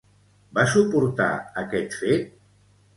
Va 0.59 0.65
suportar 0.71 1.29
aquest 1.65 2.03
fet? 2.03 2.37